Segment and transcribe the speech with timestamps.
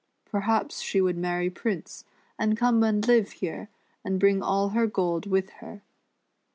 [0.25, 2.05] Perhaps she would marry Prince,
[2.39, 3.69] and come and live here,
[4.03, 5.83] and bring all her gold with her."